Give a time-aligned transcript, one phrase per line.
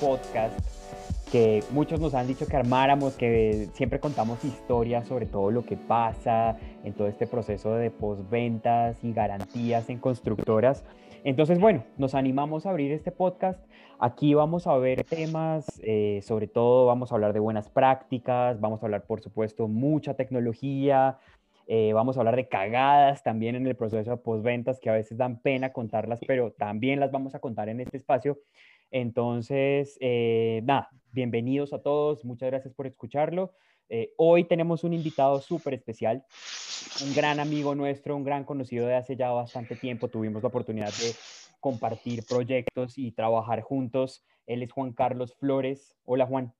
[0.00, 0.58] podcast
[1.30, 5.76] que muchos nos han dicho que armáramos, que siempre contamos historias sobre todo lo que
[5.76, 10.84] pasa en todo este proceso de postventas y garantías en constructoras.
[11.24, 13.60] Entonces, bueno, nos animamos a abrir este podcast.
[13.98, 18.82] Aquí vamos a ver temas, eh, sobre todo vamos a hablar de buenas prácticas, vamos
[18.82, 21.18] a hablar, por supuesto, mucha tecnología,
[21.66, 25.18] eh, vamos a hablar de cagadas también en el proceso de postventas que a veces
[25.18, 28.38] dan pena contarlas, pero también las vamos a contar en este espacio.
[28.90, 33.54] Entonces, eh, nada, bienvenidos a todos, muchas gracias por escucharlo.
[33.88, 36.24] Eh, hoy tenemos un invitado súper especial,
[37.02, 40.08] un gran amigo nuestro, un gran conocido de hace ya bastante tiempo.
[40.08, 41.14] Tuvimos la oportunidad de
[41.60, 44.24] compartir proyectos y trabajar juntos.
[44.46, 45.96] Él es Juan Carlos Flores.
[46.04, 46.54] Hola Juan.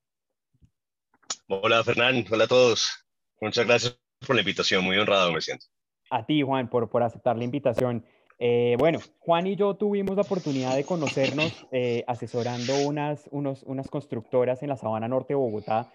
[1.49, 3.07] Hola Fernán, hola a todos.
[3.41, 5.67] Muchas gracias por la invitación, muy honrado me siento.
[6.11, 8.05] A ti, Juan, por, por aceptar la invitación.
[8.39, 13.89] Eh, bueno, Juan y yo tuvimos la oportunidad de conocernos eh, asesorando unas, unos, unas
[13.89, 15.91] constructoras en la Sabana Norte de Bogotá.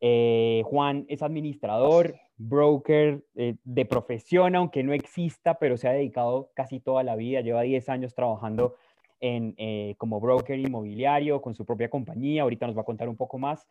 [0.00, 6.80] Eh, Juan es administrador, broker de profesión, aunque no exista, pero se ha dedicado casi
[6.80, 8.74] toda la vida, lleva 10 años trabajando
[9.20, 9.54] en,
[9.96, 13.66] como broker inmobiliario con su propia compañía, ahorita nos va a contar un poco más.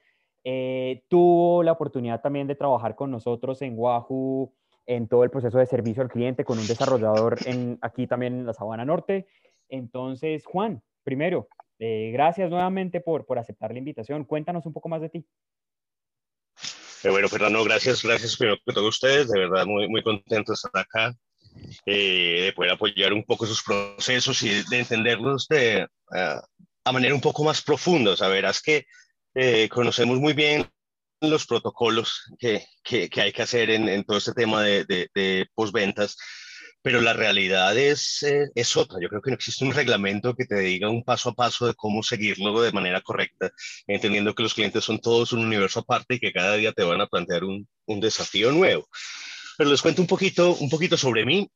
[1.08, 4.52] tuvo la oportunidad también de trabajar con nosotros en Wahoo
[4.86, 8.46] en todo el proceso de servicio al cliente con un desarrollador en, aquí también en
[8.46, 9.28] la Sabana Norte.
[9.70, 11.48] Entonces, Juan, primero,
[11.80, 14.26] eh, gracias nuevamente por, por aceptar la invitación.
[14.26, 15.26] Cuéntanos un poco más de ti.
[17.04, 20.56] Eh, bueno, Fernando, gracias, gracias primero que todos ustedes, de verdad muy, muy contento de
[20.56, 21.16] estar acá,
[21.86, 27.22] eh, de poder apoyar un poco sus procesos y de entenderlos de, a manera un
[27.22, 28.12] poco más profunda.
[28.12, 28.86] O sea, verás que
[29.70, 30.66] conocemos muy bien
[31.22, 36.18] los protocolos que, que, hay que hacer en, todo este tema de, de, postventas,
[36.82, 39.00] pero la realidad es, eh, es otra.
[39.02, 41.74] Yo creo que no existe un reglamento que te diga un paso a paso de
[41.74, 43.52] cómo seguirlo de manera correcta,
[43.88, 47.02] entendiendo que los clientes son todos un universo aparte y que cada día te van
[47.02, 48.88] a plantear un, un desafío nuevo.
[49.58, 51.50] Pero les cuento un poquito, un poquito sobre mí.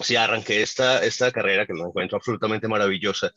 [0.00, 3.30] Si arranqué esta, esta carrera que lo encuentro absolutamente maravillosa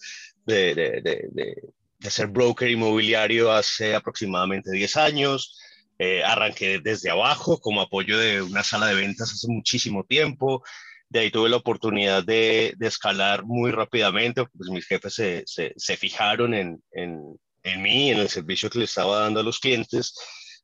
[0.46, 1.62] de, de, de,
[2.00, 5.60] de ser broker inmobiliario hace aproximadamente 10 años.
[6.00, 10.64] Eh, arranqué desde abajo como apoyo de una sala de ventas hace muchísimo tiempo.
[11.10, 15.98] De ahí tuve la oportunidad de, de escalar muy rápidamente, pues mis jefes se, se,
[15.98, 17.22] fijaron en, en,
[17.64, 20.14] en, mí, en el servicio que le estaba dando a los clientes.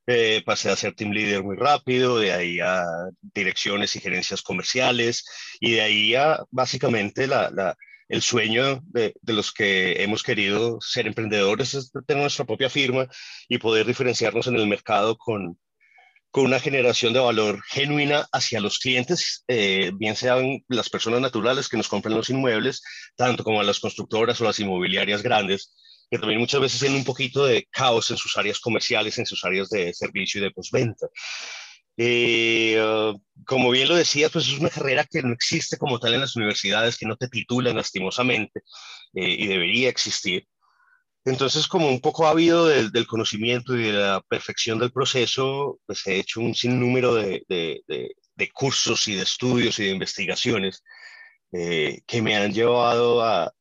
[0.05, 2.83] Eh, pasé a ser team leader muy rápido, de ahí a
[3.21, 5.25] direcciones y gerencias comerciales,
[5.61, 7.77] y de ahí a básicamente la, la
[8.09, 13.07] el sueño de, los que hemos querido ser emprendedores es tener nuestra propia firma
[13.47, 15.57] y poder diferenciarnos en el mercado con,
[16.31, 21.69] con una generación de valor genuina hacia los clientes, eh, bien sean las personas naturales
[21.69, 22.81] que nos compran los inmuebles,
[23.15, 25.73] tanto como a las constructoras o las inmobiliarias grandes,
[26.09, 29.43] que también muchas veces tienen un poquito de caos en sus áreas comerciales, en sus
[29.43, 31.07] áreas de servicio y de postventa.
[31.97, 36.13] Eh, uh, como bien lo decías, pues es una carrera que no existe como tal
[36.13, 38.61] en las universidades, que no te titulan lastimosamente
[39.13, 40.47] eh, y debería existir.
[41.25, 46.05] Entonces, como un poco habido del, del, conocimiento y de la perfección del proceso, pues
[46.07, 50.83] he hecho un sinnúmero de, de, cursos y de estudios y de investigaciones
[51.53, 53.53] eh, que me han llevado a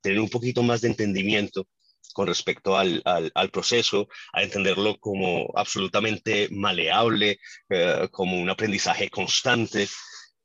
[0.00, 1.66] tener un poquito más de entendimiento
[2.14, 9.88] con respecto al, al, proceso, a entenderlo como absolutamente maleable, eh, como un aprendizaje constante,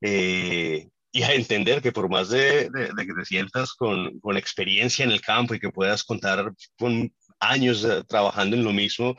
[0.01, 5.05] eh, y a entender que por más de, de, que te sientas con, con, experiencia
[5.05, 9.15] en el campo y que puedas contar con años eh, trabajando en lo mismo,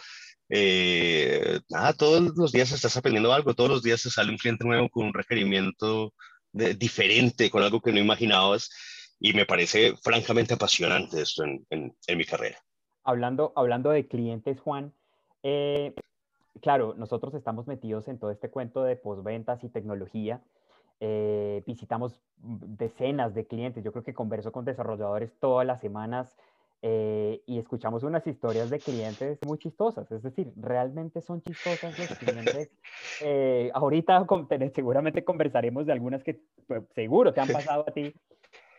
[1.69, 4.89] nada, todos los días estás aprendiendo algo, todos los días te sale un cliente nuevo
[4.89, 6.13] con un requerimiento
[6.53, 8.69] diferente, con algo que no imaginabas
[9.21, 12.57] y me parece francamente apasionante esto en, en, mi carrera.
[13.05, 14.95] Hablando, hablando de clientes, Juan,
[15.43, 15.95] eh,
[16.63, 20.41] claro, nosotros estamos metidos en todo este cuento de postventas y tecnología.
[21.01, 23.85] Eh, visitamos decenas de clientes.
[23.85, 26.35] Yo creo que converso con desarrolladores todas las semanas
[26.81, 30.11] eh, y escuchamos unas historias de clientes muy chistosas.
[30.11, 32.71] Es decir, realmente son chistosas los clientes.
[33.75, 34.27] ahorita
[34.75, 38.15] seguramente conversaremos de algunas que pues, seguro te han pasado a ti.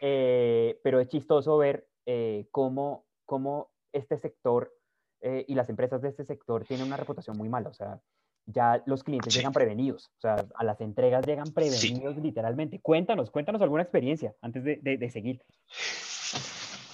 [0.03, 4.73] Eh, pero es chistoso ver eh, cómo, cómo, este sector
[5.21, 7.69] eh, y las empresas de este sector tienen una reputación muy mala.
[7.69, 8.01] O sea,
[8.47, 10.11] ya los clientes llegan prevenidos.
[10.17, 12.79] O sea, a las entregas llegan prevenidos literalmente.
[12.81, 15.43] Cuéntanos, cuéntanos alguna experiencia antes de, de, seguir.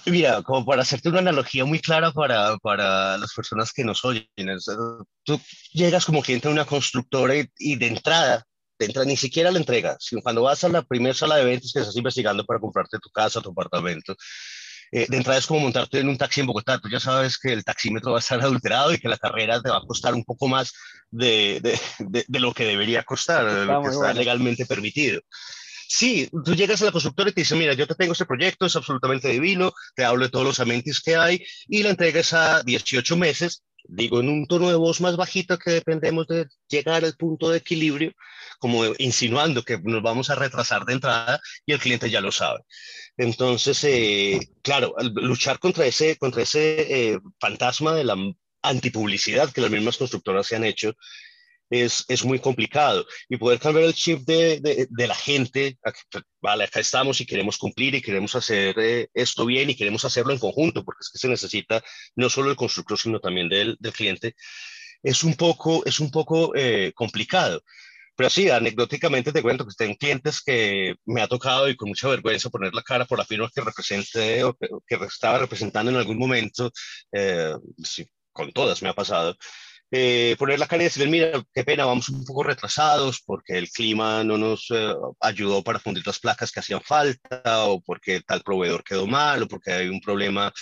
[0.04, 4.26] Mira, como para hacerte una analogía muy clara para, para las personas que nos oyen,
[5.24, 5.40] tú
[5.72, 8.44] llegas como cliente a una constructora y, y de entrada
[8.86, 11.80] entra ni siquiera la entrega, sino cuando vas a la primera sala de eventos que
[11.80, 14.16] estás investigando para comprarte tu casa, tu apartamento,
[14.90, 16.78] eh, de entrada es como montarte en un taxi en Bogotá.
[16.78, 19.70] Tú ya sabes que el taxímetro va a estar adulterado y que la carrera te
[19.70, 20.72] va a costar un poco más
[21.10, 25.20] de, de, de, lo que debería costar, de lo que está legalmente permitido.
[25.90, 28.66] Sí, tú llegas a la constructora y te dice, mira, yo te tengo este proyecto,
[28.66, 32.62] es absolutamente divino, te hablo de todos los amentis que hay y la entregas a
[32.62, 37.16] 18 meses digo en un tono de voz más bajito que dependemos de llegar al
[37.16, 38.12] punto de equilibrio,
[38.58, 42.60] como insinuando que nos vamos a retrasar de entrada y el cliente ya lo sabe.
[43.16, 48.16] Entonces, eh, claro, luchar contra ese, contra ese eh, fantasma de la
[48.62, 50.94] antipublicidad que las mismas constructoras se han hecho
[51.70, 53.06] es, es muy complicado.
[53.28, 55.78] Y poder cambiar el chip de, de, la gente,
[56.40, 60.32] vale, acá estamos y queremos cumplir y queremos hacer eh, esto bien y queremos hacerlo
[60.32, 61.82] en conjunto, porque es que se necesita
[62.16, 64.34] no solo el constructor, sino también del, del cliente,
[65.02, 67.62] es un poco, es un poco eh, complicado.
[68.16, 72.08] Pero sí, anecdóticamente te cuento que tengo clientes que me ha tocado y con mucha
[72.08, 76.18] vergüenza poner la cara por la firma que representé o que, estaba representando en algún
[76.18, 76.72] momento.
[77.12, 77.54] Eh,
[77.84, 79.36] sí, con todas me ha pasado
[79.90, 83.70] eh, poner la cara y decirles, mira, qué pena, vamos un poco retrasados porque el
[83.70, 88.42] clima no nos eh, ayudó para fundir las placas que hacían falta, o porque tal
[88.42, 90.52] proveedor quedó mal, o porque hay un problema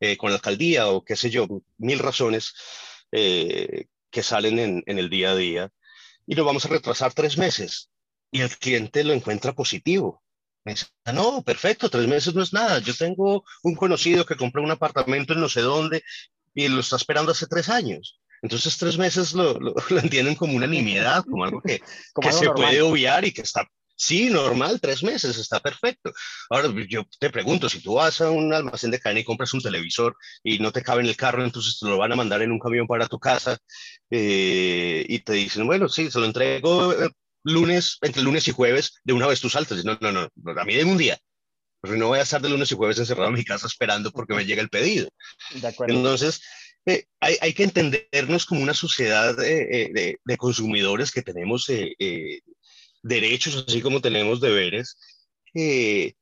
[0.00, 1.46] eh, con la alcaldía, o qué sé yo,
[1.78, 2.54] mil razones
[3.12, 5.70] que salen en, en el día a día.
[6.26, 7.90] Y lo vamos a retrasar tres meses.
[8.30, 10.22] Y el cliente lo encuentra positivo.
[10.64, 12.78] Me dice, ah, no, perfecto, tres meses no es nada.
[12.78, 16.02] Yo tengo un conocido que compró un apartamento en no sé dónde
[16.54, 18.21] y lo está esperando hace tres años.
[18.42, 21.80] Entonces tres meses lo, lo, entienden como una nimiedad, como algo que,
[22.20, 23.66] que se puede obviar y que está,
[24.02, 26.12] sí, normal, tres meses, está perfecto.
[26.50, 29.60] Ahora yo te pregunto, si tú vas a un almacén de cadena y compras un
[29.60, 32.50] televisor y no te cabe en el carro, entonces te lo van a mandar en
[32.50, 33.58] un camión para tu casa
[34.10, 37.10] eh, y te dicen, bueno, sí, se lo entrego eh,
[37.44, 39.84] lunes, entre lunes y jueves, de una vez tú saltas.
[39.84, 40.28] No, no, no,
[40.60, 41.18] a mí de un día.
[41.80, 44.34] Porque no voy a estar de lunes y jueves encerrado en mi casa esperando porque
[44.34, 45.08] me llegue el pedido.
[45.52, 45.92] De acuerdo.
[45.92, 46.40] Entonces,
[46.86, 51.70] eh, hay, hay, que entendernos como una sociedad eh, eh, de, de, consumidores que tenemos
[53.02, 54.96] derechos, así como tenemos deberes,
[55.54, 56.14] y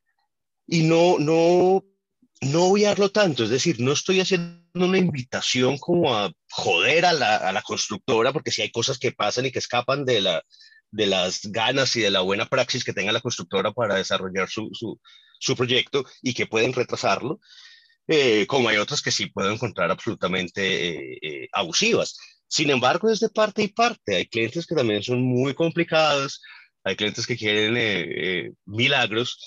[0.69, 1.85] no, no,
[2.43, 3.45] no obviarlo tanto.
[3.45, 8.33] Es decir, no estoy haciendo una invitación como a joder a la, a la constructora,
[8.33, 10.43] porque si hay cosas que pasan y que escapan de, la,
[10.91, 14.69] de las ganas y de la buena praxis que tenga la constructora para desarrollar su,
[14.73, 15.01] su,
[15.39, 17.41] su proyecto y que pueden retrasarlo.
[18.13, 22.19] Eh, como hay otras que sí puedo encontrar absolutamente eh, eh, abusivas.
[22.49, 24.17] Sin embargo, es de parte y parte.
[24.17, 26.43] Hay clientes que también son muy complicados,
[26.83, 29.39] hay clientes que quieren milagros,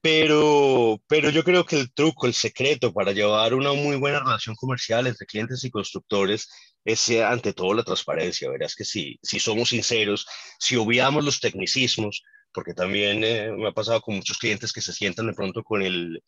[0.00, 4.54] pero, pero yo creo que el truco, el secreto para llevar una muy buena relación
[4.54, 6.48] comercial entre clientes y constructores
[6.84, 8.48] es ante todo la transparencia.
[8.48, 10.24] Verás que si, si somos sinceros,
[10.60, 12.22] si obviamos los tecnicismos,
[12.56, 15.82] porque también eh, me ha pasado con muchos clientes que se sientan de pronto con
[15.82, 16.22] el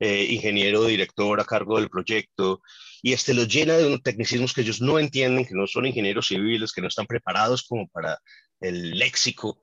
[0.00, 2.60] eh, ingeniero director a cargo del proyecto
[3.02, 6.28] y este lo llena de unos tecnicismos que ellos no entienden, que no son ingenieros
[6.28, 8.18] civiles, que no están preparados como para
[8.60, 9.60] el léxico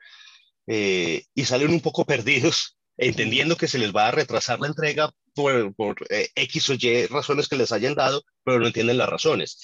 [0.67, 5.11] eh, y salen un poco perdidos entendiendo que se les va a retrasar la entrega
[5.33, 5.95] por, por
[6.35, 9.57] X o Y razones que les hayan dado, pero no entienden las razones.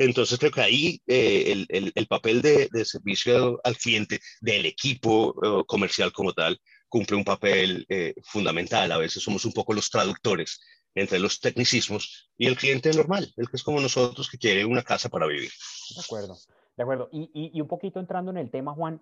[0.00, 5.34] Entonces creo que ahí eh, el, el, papel de, de, servicio al cliente del equipo
[5.42, 6.58] eh, comercial como tal
[6.90, 8.92] cumple un papel eh, fundamental.
[8.92, 10.60] A veces somos un poco los traductores
[10.94, 14.82] entre los tecnicismos y el cliente normal, el que es como nosotros que quiere una
[14.82, 15.50] casa para vivir.
[15.94, 16.36] De acuerdo,
[16.76, 17.08] de acuerdo.
[17.10, 19.00] Y, y, y un poquito entrando en el tema, Juan,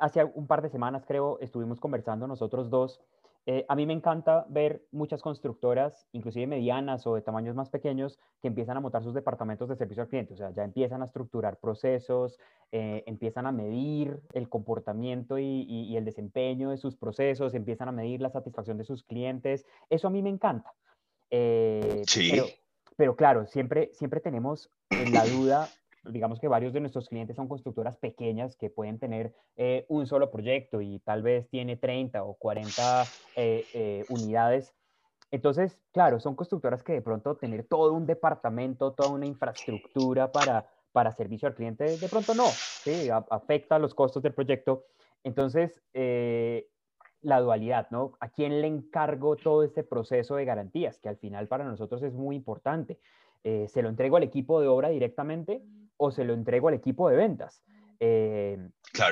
[0.00, 3.00] hace un par de semanas creo estuvimos conversando nosotros dos
[3.46, 8.18] eh, a mí me encanta ver muchas constructoras, inclusive medianas o de tamaños más pequeños,
[8.42, 10.34] que empiezan a montar sus departamentos de servicio al cliente.
[10.34, 12.38] O sea, ya empiezan a estructurar procesos,
[12.72, 18.20] eh, empiezan a medir el comportamiento y, el desempeño de sus procesos, empiezan a medir
[18.20, 19.64] la satisfacción de sus clientes.
[19.88, 20.74] Eso a mí me encanta.
[21.30, 22.28] Eh, sí.
[22.30, 22.44] Pero,
[22.96, 25.68] pero, claro, siempre, siempre tenemos la duda
[26.04, 30.30] digamos que varios de nuestros clientes son constructoras pequeñas que pueden tener eh, un solo
[30.30, 33.04] proyecto y tal vez tiene 30 o 40
[33.36, 34.74] eh, eh, unidades.
[35.30, 40.70] Entonces, claro, son constructoras que de pronto tener todo un departamento, toda una infraestructura para,
[40.92, 43.10] para servicio al cliente, de pronto no, ¿sí?
[43.30, 44.86] afecta los costos del proyecto.
[45.24, 48.12] Entonces, la dualidad, ¿no?
[48.20, 50.98] ¿A quién le encargo todo este proceso de garantías?
[50.98, 52.98] Que al final para nosotros es muy importante.
[53.42, 55.62] ¿Se lo entrego al equipo de obra directamente
[55.98, 57.62] o se lo entrego al equipo de ventas.
[58.00, 58.58] Eh,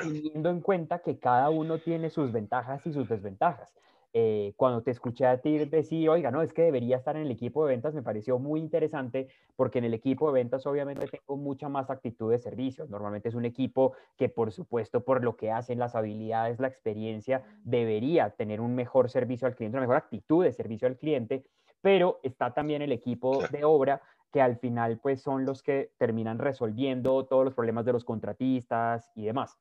[0.03, 3.75] teniendo en cuenta que cada uno tiene sus ventajas y sus desventajas.
[4.19, 7.31] eh, cuando te escuché a ti decir, oiga, no, es que debería estar en el
[7.31, 11.37] equipo de ventas, me pareció muy interesante porque en el equipo de ventas obviamente tengo
[11.37, 12.87] mucha más actitud de servicio.
[12.89, 17.45] Normalmente es un equipo que por supuesto por lo que hacen las habilidades, la experiencia,
[17.63, 21.45] debería tener un mejor servicio al cliente, una mejor actitud de servicio al cliente,
[21.83, 24.01] pero está también el equipo de obra
[24.33, 29.11] que al final pues son los que terminan resolviendo todos los problemas de los contratistas
[29.15, 29.59] y demás.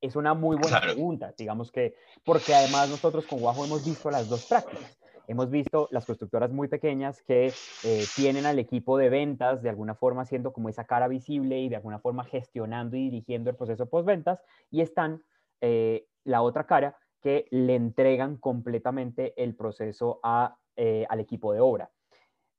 [0.00, 1.94] Es una muy buena pregunta, digamos que,
[2.24, 4.98] porque además nosotros con Guajo hemos visto las dos prácticas.
[5.30, 7.52] Hemos visto las constructoras muy pequeñas que
[7.84, 11.68] eh, tienen al equipo de ventas de alguna forma siendo como esa cara visible y
[11.68, 14.42] de alguna forma gestionando y dirigiendo el proceso postventas
[14.72, 15.22] y están
[15.60, 21.60] eh, la otra cara que le entregan completamente el proceso a, eh, al equipo de
[21.60, 21.92] obra.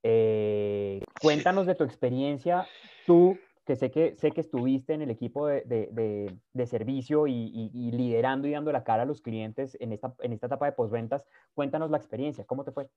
[1.22, 2.68] cuéntanos de tu experiencia,
[3.06, 7.72] tú que sé que, sé que estuviste en el equipo de, de, de, servicio y,
[7.74, 10.72] y, liderando y dando la cara a los clientes en esta, en esta etapa de
[10.72, 11.24] posventas.
[11.54, 12.90] Cuéntanos la experiencia, ¿cómo te fue?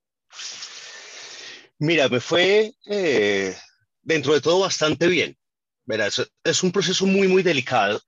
[1.78, 3.54] Mira, me fue eh,
[4.02, 5.36] dentro de todo bastante bien.
[5.84, 8.00] Verás, es un proceso muy, muy delicado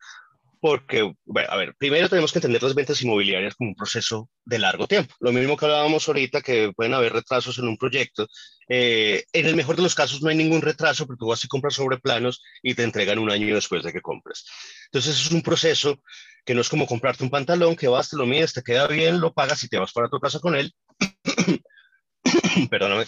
[0.60, 4.58] porque, bueno, a ver, primero tenemos que entender las ventas inmobiliarias como un proceso de
[4.58, 5.14] largo tiempo.
[5.20, 8.26] Lo mismo que hablábamos ahorita, que pueden haber retrasos en un proyecto.
[8.68, 11.48] Eh, en el mejor de los casos no hay ningún retraso, pero tú vas y
[11.48, 14.44] compras sobre planos y te entregan un año después de que compres.
[14.86, 16.00] Entonces es un proceso
[16.44, 19.20] que no es como comprarte un pantalón, que vas, te lo mides, te queda bien,
[19.20, 20.72] lo pagas y te vas para tu casa con él.
[22.70, 23.04] Perdóname.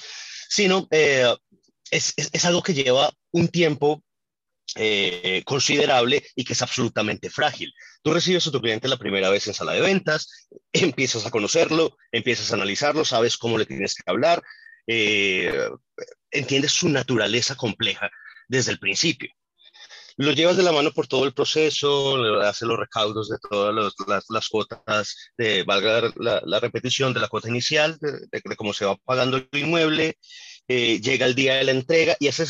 [0.48, 1.34] Sino, eh,
[1.90, 4.02] es, es, es algo que lleva un tiempo
[4.76, 7.72] eh, considerable y que es absolutamente frágil.
[8.02, 11.96] Tú recibes a tu cliente la primera vez en sala de ventas, empiezas a conocerlo,
[12.12, 14.42] empiezas a analizarlo, sabes cómo le tienes que hablar,
[14.86, 15.68] eh,
[16.30, 18.10] entiendes su naturaleza compleja
[18.48, 19.30] desde el principio.
[20.18, 23.94] Lo llevas de la mano por todo el proceso, hace los recaudos de todas
[24.28, 29.36] las, cuotas, de, valga la, repetición de la cuota inicial, de, cómo se va pagando
[29.36, 30.18] el inmueble,
[30.68, 32.40] eh, llega el día de la entrega y has,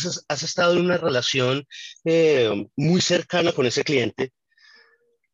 [0.42, 1.64] estado en una relación
[2.04, 4.32] eh, muy cercana con ese cliente,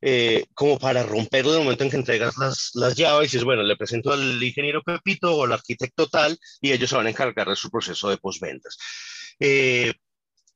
[0.02, 3.44] eh, como para romperlo en el momento en que entregas las, las llaves y dices,
[3.44, 7.10] bueno, le presento al ingeniero Pepito o al arquitecto tal y ellos se van a
[7.10, 8.76] encargar de su proceso de postventas.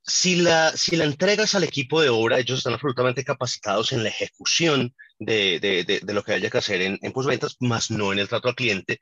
[0.03, 5.99] si, la, entregas al equipo de obra, ellos están absolutamente capacitados en la ejecución de,
[6.05, 7.13] lo que haya que hacer en, en
[7.61, 8.99] más no en el trato al cliente.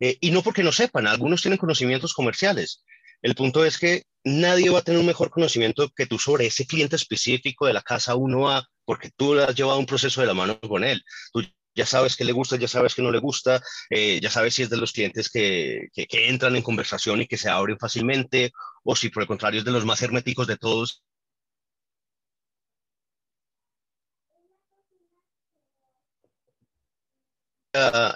[0.00, 2.84] Eh, y no porque no sepan, algunos tienen conocimientos comerciales.
[3.22, 6.66] El punto es que nadie va a tener un mejor conocimiento que tú sobre ese
[6.66, 10.58] cliente específico de la casa 1A, porque tú has llevado un proceso de la mano
[10.60, 11.02] con él.
[11.32, 11.42] Tú
[11.74, 14.62] ya sabes qué le gusta, ya sabes qué no le gusta, eh, ya sabes si
[14.62, 18.52] es de los clientes que, que, que entran en conversación y que se abren fácilmente,
[18.84, 21.02] o si por el contrario es de los más herméticos de todos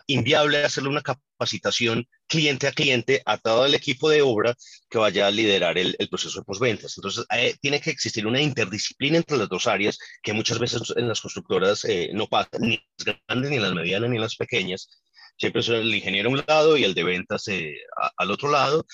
[0.06, 4.54] inviable hacerle una capacitación cliente a cliente a todo el equipo de obra
[4.88, 6.96] que vaya a liderar el, proceso de posventas.
[6.96, 11.08] Entonces, eh, tiene que existir una interdisciplina entre las dos áreas que muchas veces en
[11.08, 14.88] las constructoras eh, no pasa, ni las grandes, ni las medianas, ni las pequeñas.
[15.36, 17.74] Siempre es el ingeniero a un lado y el de ventas eh,
[18.16, 18.86] al otro lado.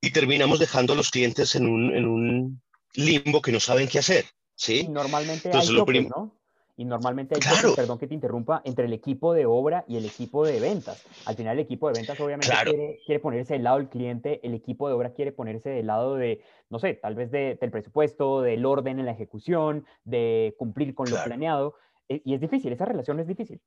[0.00, 2.62] y terminamos dejando a los clientes en un, en un
[2.94, 4.24] limbo que no saben qué hacer.
[4.54, 4.86] ¿sí?
[4.88, 6.37] normalmente Entonces, hay lo ¿no?
[6.78, 7.74] Y normalmente hay, claro.
[7.74, 11.04] perdón que te interrumpa, entre el equipo de obra y el equipo de ventas.
[11.26, 14.54] Al final el equipo de ventas obviamente quiere, quiere, ponerse del lado del cliente, el
[14.54, 18.42] equipo de obra quiere ponerse del lado de, no sé, tal vez de, del presupuesto,
[18.42, 21.74] del orden en la ejecución, de cumplir con lo planeado.
[22.08, 23.60] E, y es difícil, esa relación es difícil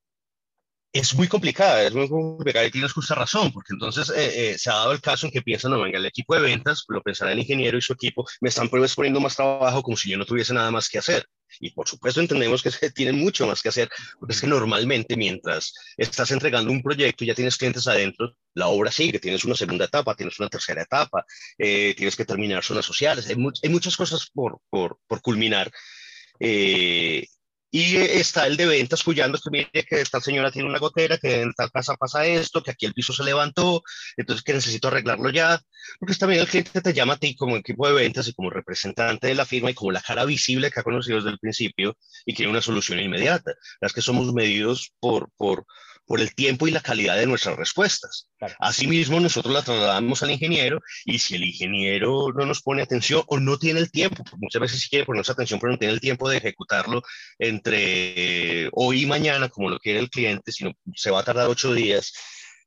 [0.93, 4.69] es muy complicada, es muy complicada y tienes justa razón, porque entonces eh, eh, se
[4.69, 7.31] ha dado el caso en que piensan, no, venga, el equipo de ventas, lo pensará
[7.31, 10.25] el ingeniero y su equipo, me están pues poniendo más trabajo como si yo no
[10.25, 11.25] tuviese nada más que hacer.
[11.59, 13.89] Y por supuesto entendemos que tienen mucho más que hacer,
[14.19, 18.67] porque es que normalmente mientras estás entregando un proyecto y ya tienes clientes adentro, la
[18.67, 21.25] obra sigue, tienes una segunda etapa, tienes una tercera etapa,
[21.57, 25.71] eh, tienes que terminar zonas sociales, hay, muchas cosas por, por, por culminar.
[26.39, 27.25] Eh,
[27.71, 31.41] y está el de ventas cuyando que mire que esta señora tiene una gotera, que
[31.41, 33.81] en tal casa pasa esto, que aquí el piso se levantó,
[34.17, 35.59] entonces que necesito arreglarlo ya,
[35.97, 39.27] porque también el cliente te llama a ti como equipo de ventas y como representante
[39.27, 42.35] de la firma y como la cara visible que ha conocido desde el principio y
[42.35, 43.53] quiere una solución inmediata.
[43.79, 45.65] Las que somos medidos por, por,
[46.05, 48.27] por el tiempo y la calidad de nuestras respuestas.
[48.59, 53.39] Asimismo, nosotros la trasladamos al ingeniero y si el ingeniero no nos pone atención o
[53.39, 56.29] no tiene el tiempo, muchas veces sí quiere ponernos atención, pero no tiene el tiempo
[56.29, 57.01] de ejecutarlo
[57.39, 61.73] entre hoy y mañana, como lo quiere el cliente, sino se va a tardar ocho
[61.73, 62.11] días,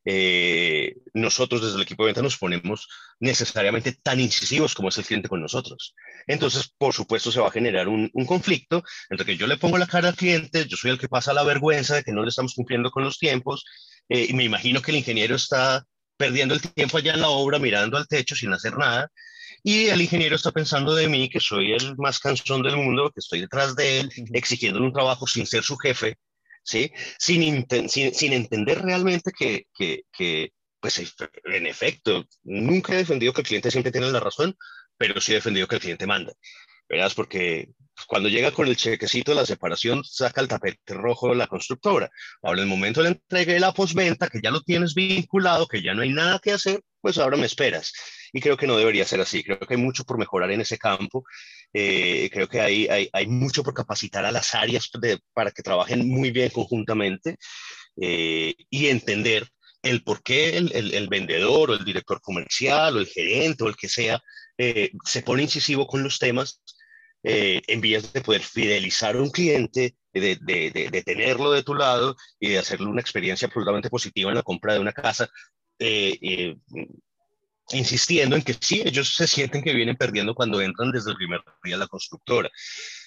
[0.05, 2.89] eh, nosotros desde el equipo de venta nos ponemos
[3.21, 5.95] necesariamente tan incisivos como es el cliente con nosotros.
[6.27, 9.87] Entonces, por supuesto, se va a generar un, conflicto entre que yo le pongo la
[9.87, 12.55] cara al cliente, yo soy el que pasa la vergüenza de que no le estamos
[12.55, 13.65] cumpliendo con los tiempos,
[14.09, 15.85] eh, y me imagino que el ingeniero está
[16.17, 19.11] perdiendo el tiempo allá en la obra, mirando al techo sin hacer nada,
[19.63, 23.21] y el ingeniero está pensando de mí, que soy el más cansón del mundo, que
[23.21, 26.19] estoy detrás de él, exigiéndole un trabajo sin ser su jefe,
[26.65, 26.93] ¿sí?
[27.19, 31.01] Sin, sin, entender realmente que, que, que, pues
[31.45, 34.57] en efecto, nunca he defendido que el cliente siempre tiene la razón,
[34.97, 36.33] pero sí he defendido que el cliente manda.
[37.15, 37.69] Porque
[38.07, 42.11] cuando llega con el chequecito de la separación, saca el tapete rojo la constructora.
[42.43, 45.67] Ahora, en el momento de la entrega y la postventa, que ya lo tienes vinculado,
[45.67, 47.93] que ya no hay nada que hacer, pues ahora me esperas.
[48.33, 49.45] Y creo que no debería ser así.
[49.45, 51.25] Creo que hay mucho por mejorar en ese campo.
[51.73, 54.91] Eh, creo que hay, hay, hay, mucho por capacitar a las áreas
[55.33, 57.37] para que trabajen muy bien conjuntamente
[58.01, 59.49] eh, y entender
[59.83, 63.77] el por qué el, el, vendedor o el director comercial o el gerente o el
[63.77, 64.21] que sea
[64.57, 66.63] eh, se pone incisivo con los temas
[67.27, 71.75] eh, en vías de poder fidelizar a un cliente, de, de, de, tenerlo de tu
[71.75, 75.29] lado y de hacerle una experiencia absolutamente positiva en la compra de una casa,
[75.79, 76.55] eh,
[77.71, 81.41] insistiendo en que sí, ellos se sienten que vienen perdiendo cuando entran desde el primer
[81.65, 82.51] día a la constructora.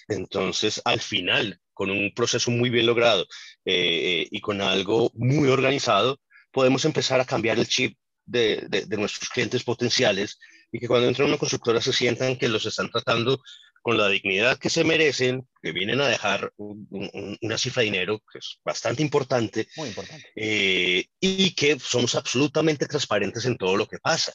[0.09, 3.25] Entonces, al final, con un proceso muy bien logrado
[3.63, 6.19] y con algo muy organizado,
[6.51, 7.95] podemos empezar a cambiar el chip
[8.27, 10.37] de, de, nuestros clientes potenciales
[10.71, 13.41] y que cuando entran a una constructora se sientan que los están tratando
[13.87, 18.39] con la dignidad que se merecen, que vienen a dejar una cifra de dinero que
[18.39, 20.27] es bastante importante, Muy importante.
[20.35, 24.33] Eh, y que somos absolutamente transparentes en todo lo que pasa.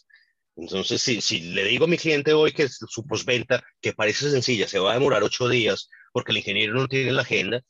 [0.56, 4.66] Entonces, si, si le digo a mi cliente hoy que su postventa, que parece sencilla,
[4.66, 7.60] se va a demorar ocho días porque el ingeniero no tiene la agenda,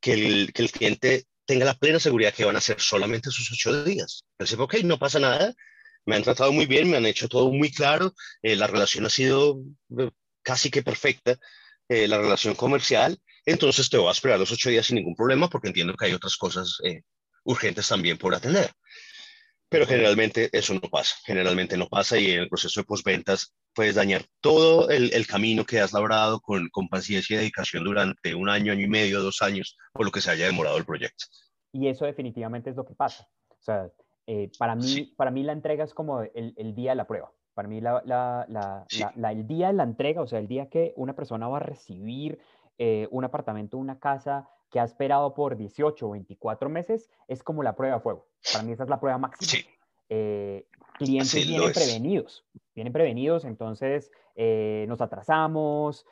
[0.00, 3.52] que el, que el cliente tenga la plena seguridad que van a ser solamente sus
[3.52, 4.24] ocho días.
[4.32, 5.54] Entonces, ok, no pasa nada,
[6.06, 9.10] me han tratado muy bien, me han hecho todo muy claro, eh, la relación ha
[9.10, 9.60] sido
[9.96, 10.10] eh,
[10.42, 11.36] casi que perfecta,
[11.88, 15.48] eh, la relación comercial, entonces te voy a esperar los ocho días sin ningún problema
[15.48, 16.78] porque entiendo que hay otras cosas
[17.44, 18.70] urgentes también por atender.
[19.68, 23.94] Pero generalmente eso no pasa, generalmente no pasa y en el proceso de postventas puedes
[23.94, 28.48] dañar todo el, el camino que has labrado con, con, paciencia y dedicación durante un
[28.48, 31.26] año, año y medio, dos años, por lo que se haya demorado el proyecto.
[31.72, 33.28] Y eso definitivamente es lo que pasa.
[33.48, 33.88] O sea,
[34.26, 37.32] eh, para, mí, para mí la entrega es como el, el día de la prueba.
[37.54, 40.92] Para mí la, la, la, el día de la entrega, o sea, el día que
[40.96, 42.38] una persona va a recibir
[42.78, 47.62] eh, un apartamento, una casa que ha esperado por 18 o 24 meses, es como
[47.62, 48.26] la prueba de fuego.
[48.52, 49.68] Para mí esa es la prueba máxima.
[50.08, 50.66] Eh,
[50.98, 54.10] clientes vienen prevenidos, vienen prevenidos, entonces
[54.86, 56.06] nos atrasamos,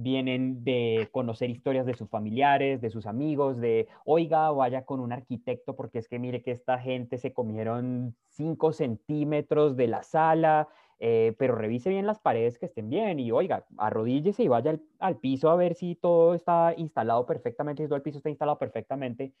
[0.00, 5.12] vienen de conocer historias de sus familiares, de sus amigos, de, oiga, vaya con un
[5.12, 10.68] arquitecto porque es que mire que esta gente se comieron 5 centímetros de la sala,
[11.00, 15.16] eh, pero revise bien las paredes que estén bien y oiga, arrodíllese y vaya al,
[15.16, 19.32] piso a ver si todo está instalado perfectamente, si todo el piso está instalado perfectamente.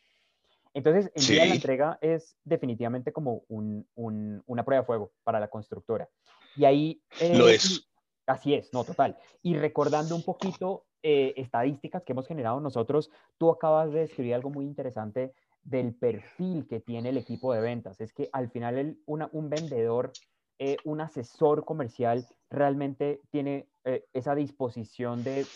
[0.74, 5.48] Entonces, el día de la entrega es definitivamente como una prueba de fuego para la
[5.48, 6.08] constructora.
[6.56, 7.00] Y ahí...
[7.36, 7.87] Lo es.
[8.28, 9.16] Así es, no, total.
[9.42, 14.50] Y recordando un poquito eh, estadísticas que hemos generado nosotros, tú acabas de describir algo
[14.50, 18.02] muy interesante del perfil que tiene el equipo de ventas.
[18.02, 20.12] Es que al final un vendedor,
[20.58, 25.46] eh, un asesor comercial realmente tiene eh, esa disposición de,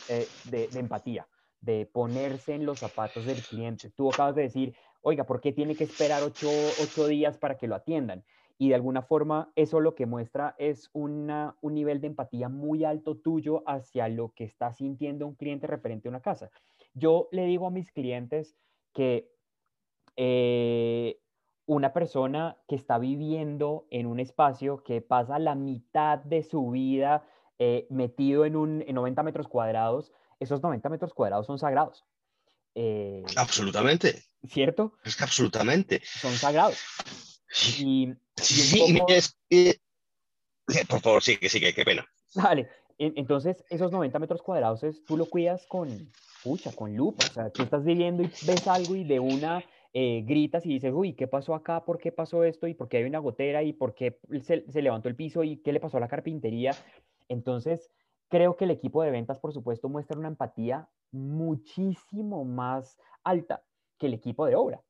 [0.75, 1.29] empatía,
[1.61, 3.91] de ponerse en los zapatos del cliente.
[3.91, 6.49] Tú acabas de decir, oiga, ¿por qué tiene que esperar ocho,
[6.83, 8.25] ocho días para que lo atiendan?
[8.63, 12.85] Y de alguna forma eso lo que muestra es una, un nivel de empatía muy
[12.85, 16.49] alto tuyo hacia lo que está sintiendo un cliente referente a una casa.
[16.95, 18.55] Yo le digo a mis clientes
[18.93, 19.29] que
[20.15, 21.19] eh,
[21.67, 27.27] una persona que está viviendo en un espacio que pasa la mitad de su vida
[27.59, 32.05] eh, metido en, un, en 90 metros cuadrados, esos 90 metros cuadrados son sagrados.
[32.77, 34.23] Eh, absolutamente.
[34.47, 34.93] ¿Cierto?
[35.03, 36.01] Es que absolutamente.
[36.05, 37.32] Son sagrados.
[37.79, 39.79] Y, sí, es, eh,
[40.89, 42.07] por favor, sí, que sí, qué pena.
[42.35, 46.11] Vale, entonces esos 90 metros cuadrados es, tú lo cuidas con,
[46.43, 50.23] pucha, con lupa, o sea, tú estás viviendo y ves algo y de una eh,
[50.25, 51.85] gritas y dices, uy, ¿qué pasó acá?
[51.85, 52.67] ¿Por qué pasó esto?
[52.67, 53.63] ¿Y por qué hay una gotera?
[53.63, 55.45] ¿Y por qué se, se levantó el piso?
[55.45, 56.75] ¿Y qué le pasó a la carpintería?
[57.29, 57.91] Entonces,
[58.29, 63.63] creo que el equipo de ventas, por supuesto, muestra una empatía muchísimo más alta
[63.99, 64.81] que el equipo de obra.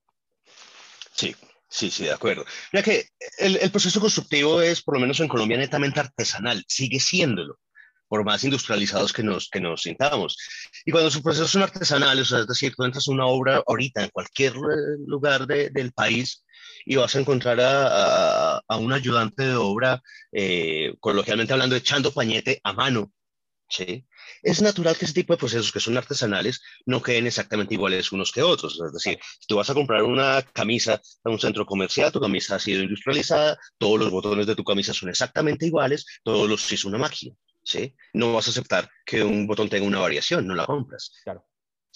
[1.13, 1.35] Sí,
[1.73, 2.45] Sí, sí, de acuerdo.
[2.71, 3.09] Ya que
[3.39, 7.59] el, el, proceso constructivo es, por lo menos en Colombia, netamente artesanal, sigue siéndolo,
[8.09, 10.37] por más industrializados que nos, que nos sintamos.
[10.85, 14.53] Y cuando sus procesos son artesanales, es decir, tú entras una obra ahorita en cualquier
[14.53, 16.45] eh, lugar de, del país
[16.85, 22.61] y vas a encontrar a, a, un ayudante de obra, eh, coloquialmente hablando, echando pañete
[22.65, 23.11] a mano.
[23.73, 24.07] ¿Sí?
[24.43, 28.31] Es natural que ese tipo de procesos que son artesanales no queden exactamente iguales unos
[28.33, 28.81] que otros.
[28.85, 32.57] Es decir, si tú vas a comprar una camisa a un centro comercial, tu camisa
[32.57, 36.89] ha sido industrializada, todos los botones de tu camisa son exactamente iguales, todos los hizo
[36.89, 37.35] una máquina.
[37.63, 37.95] ¿sí?
[38.13, 41.13] No vas a aceptar que un botón tenga una variación, no la compras.
[41.25, 41.47] Claro.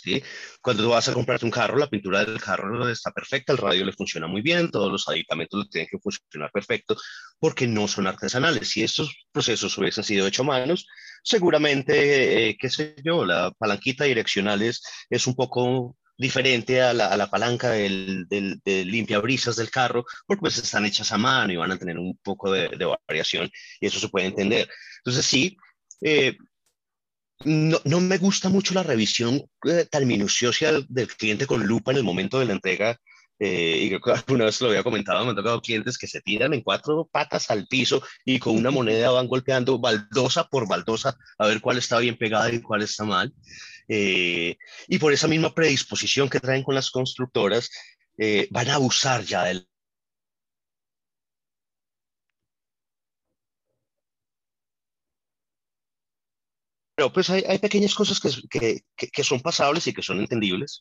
[0.06, 0.22] ¿Sí?
[0.62, 3.84] Cuando tú vas a comprarte un carro, la pintura del carro está perfecta, el radio
[3.84, 6.96] le funciona muy bien, todos los aditamentos tienen que funcionar perfecto,
[7.38, 8.68] porque no son artesanales.
[8.68, 10.86] Si estos procesos hubiesen sido hechos a manos,
[11.22, 17.08] seguramente, eh, qué sé yo, la palanquita direccional es, es un poco diferente a la,
[17.08, 21.56] a la palanca del, del, del del carro, porque pues están hechas a mano y
[21.56, 24.68] van a tener un poco de, de variación y eso se puede entender.
[24.98, 25.56] Entonces sí,
[26.00, 26.36] eh,
[27.44, 31.98] no, no, me gusta mucho la revisión eh, tan minuciosa del cliente con lupa en
[31.98, 32.98] el momento de la entrega.
[33.38, 36.22] Eh, y creo que alguna vez lo había comentado, me han tocado clientes que se
[36.22, 41.16] tiran en cuatro patas al piso y con una moneda van golpeando baldosa por baldosa
[41.38, 43.34] a ver cuál está bien pegada y cuál está mal.
[43.88, 44.56] Eh,
[44.88, 47.70] y por esa misma predisposición que traen con las constructoras,
[48.18, 49.68] eh, van a abusar ya del
[56.96, 60.80] Pero pues hay, hay pequeñas cosas que, que, que, son pasables y que son entendibles,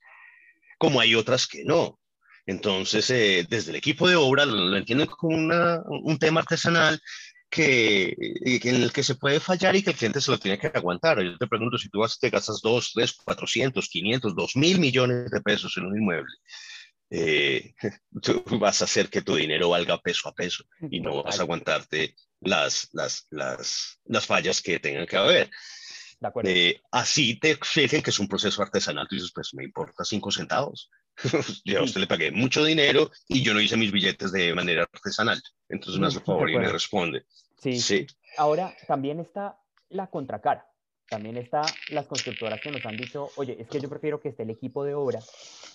[0.77, 1.99] como hay otras que no.
[2.45, 7.01] Entonces, eh, desde el equipo de obra lo, lo entienden como una, un tema artesanal
[7.49, 10.67] que, en el que se puede fallar y que el cliente se lo tiene que
[10.67, 11.21] aguantar.
[11.21, 15.29] Yo te pregunto, si tú vas, te gastas 2, 3, 400, 500, 2 mil millones
[15.31, 16.33] de pesos en un inmueble,
[17.09, 17.73] eh,
[18.21, 21.43] tú vas a hacer que tu dinero valga peso a peso y no vas a
[21.43, 25.49] aguantarte las, las, las, las fallas que tengan que haber.
[26.43, 30.31] Eh, así te exigen que es un proceso artesanal, tú dices, pues me importa cinco
[30.31, 30.89] centavos.
[31.65, 34.83] yo a usted le pagué mucho dinero y yo no hice mis billetes de manera
[34.83, 35.41] artesanal.
[35.69, 37.25] Entonces me hace favor y me responde.
[37.57, 37.79] Sí.
[37.79, 38.07] sí.
[38.37, 39.57] Ahora también está
[39.89, 40.67] la contracara.
[41.07, 44.41] También está las constructoras que nos han dicho, oye, es que yo prefiero que esté
[44.41, 45.19] el equipo de obra,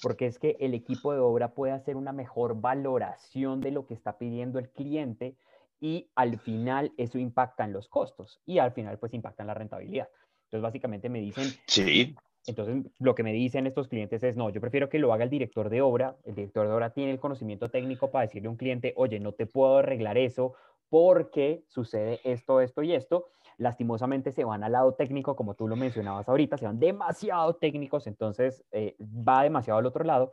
[0.03, 3.95] porque es que el equipo de obra puede hacer una mejor valoración de lo que
[3.95, 5.37] está pidiendo el cliente
[5.81, 9.55] y al final eso impacta en los costos y al final pues impacta en la
[9.55, 10.09] rentabilidad.
[10.51, 12.17] Entonces, básicamente me dicen, sí.
[12.45, 15.31] Entonces, lo que me dicen estos clientes es, no, yo prefiero que lo haga el
[15.31, 16.17] director de obra.
[16.25, 19.31] El director de obra tiene el conocimiento técnico para decirle a un cliente, oye, no
[19.31, 20.55] te puedo arreglar eso
[20.89, 23.27] porque sucede esto, esto y esto.
[23.59, 28.09] Lastimosamente se van al lado técnico, como tú lo mencionabas ahorita, se van demasiado técnicos,
[28.09, 30.33] entonces eh, va demasiado al otro lado.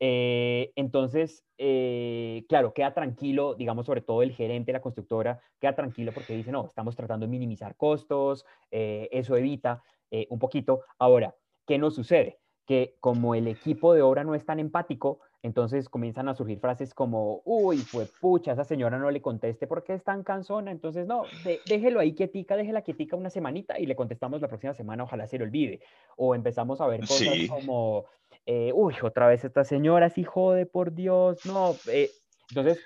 [0.00, 6.12] Eh, entonces, eh, claro, queda tranquilo, digamos, sobre todo el gerente la constructora, queda tranquilo
[6.12, 9.82] porque dice, no, estamos tratando de minimizar costos, eh, eso evita
[10.28, 10.82] un poquito.
[11.00, 11.34] Ahora,
[11.66, 12.38] ¿qué nos sucede?
[12.66, 16.94] Que como el equipo de obra no es tan empático, entonces comienzan a surgir frases
[16.94, 21.24] como, uy, pues pucha, esa señora no le conteste porque es tan cansona, entonces no,
[21.66, 25.36] déjelo ahí quietica, déjela quietica una semanita y le contestamos la próxima semana, ojalá se
[25.36, 25.80] le olvide.
[26.16, 28.06] O empezamos a ver cosas como
[28.46, 31.76] eh, uy, otra vez esta señora sí jode, por Dios, no.
[31.88, 32.10] Eh,
[32.48, 32.82] entonces,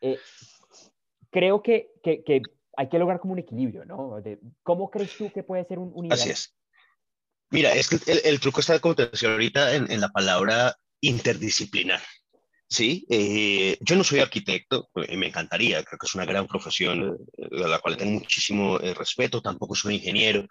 [0.00, 0.18] eh,
[1.30, 2.42] creo que, que, que,
[2.76, 4.20] hay que lograr como un equilibrio, ¿no?
[4.20, 6.52] De, ¿Cómo crees tú que puede ser un, un Así es.
[7.50, 10.76] Mira, es que el, el, truco está, como te decía ahorita, en, en la palabra
[11.00, 12.02] interdisciplinar.
[12.68, 17.68] Sí, eh, yo no soy arquitecto, me encantaría, creo que es una gran profesión a
[17.68, 20.46] la cual tengo muchísimo respeto, tampoco soy ingeniero,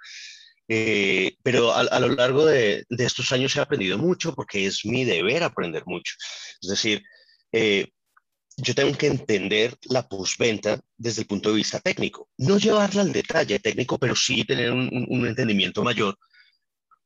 [0.67, 5.43] eh, pero a, lo largo de, estos años he aprendido mucho porque es mi deber
[5.43, 6.15] aprender mucho.
[6.61, 7.03] Es decir,
[7.51, 7.87] eh,
[8.57, 12.29] yo tengo que entender la postventa desde el punto de vista técnico.
[12.37, 16.17] No llevarla al detalle técnico, pero sí tener un entendimiento mayor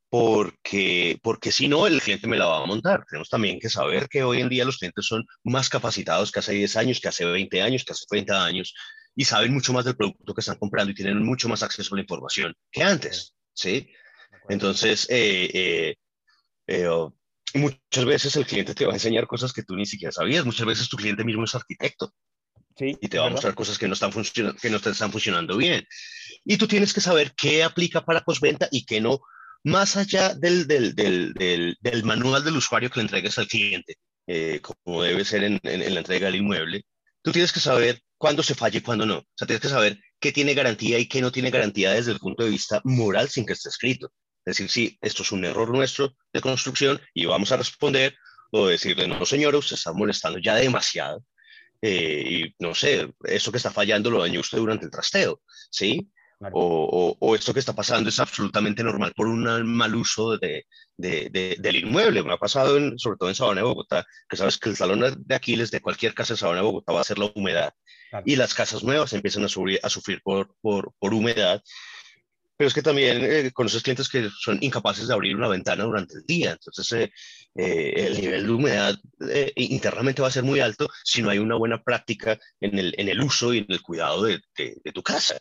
[0.10, 3.06] porque, porque si no, el cliente me la va a montar.
[3.08, 6.54] Tenemos también que saber que hoy en día los clientes son más capacitados que hace
[6.54, 8.74] 10 años, que hace 20 años, que hace 30 años,
[9.15, 11.98] y saben mucho más del producto que están comprando y tienen mucho más acceso a
[11.98, 13.36] la información que antes.
[13.54, 13.91] ¿sí?
[14.48, 15.95] Entonces, eh, eh,
[16.67, 16.89] eh,
[17.54, 20.45] muchas veces el cliente te va a enseñar cosas que tú ni siquiera sabías.
[20.45, 22.13] Muchas veces tu cliente mismo es arquitecto.
[22.76, 25.86] Sí, y te va a mostrar cosas que no están que no están funcionando bien.
[26.45, 29.19] Y tú tienes que saber qué aplica para postventa y qué no,
[29.63, 31.34] más allá del, del, del,
[31.80, 35.93] del, manual del usuario que le entregues al cliente, eh, como debe ser en, en,
[35.93, 36.84] la entrega del inmueble.
[37.22, 39.17] Tú tienes que saber cuándo se falla y cuándo no.
[39.17, 42.19] O sea, tienes que saber qué tiene garantía y qué no tiene garantía desde el
[42.19, 44.12] punto de vista moral sin que esté escrito.
[44.45, 48.15] Es decir, sí, esto es un error nuestro de construcción y vamos a responder
[48.52, 51.24] o decirle, no, señora, usted está molestando ya demasiado
[51.82, 55.41] eh, y no sé, eso que está fallando lo dañó usted durante el trasteo,
[55.72, 56.10] ¿sí?
[56.54, 60.65] O, o, esto que está pasando es absolutamente normal por un mal uso de,
[60.97, 62.23] de, del inmueble.
[62.23, 65.36] Me ha pasado sobre todo en Sabana de Bogotá, que sabes que el salón de
[65.36, 67.73] Aquiles de cualquier casa de Sabana de Bogotá va a ser la humedad
[68.25, 71.62] y las casas nuevas empiezan a, sufrir por, por, por humedad
[72.60, 76.15] pero es que también eh, conoces clientes que son incapaces de abrir una ventana durante
[76.15, 77.12] el día, entonces eh,
[77.56, 78.95] eh, el nivel de humedad
[79.56, 83.08] internamente va a ser muy alto si no hay una buena práctica en el, en
[83.08, 85.38] el uso y en el cuidado de, de, tu casa.